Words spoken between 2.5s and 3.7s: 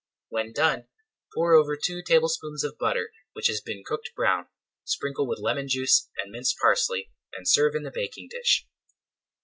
of butter which has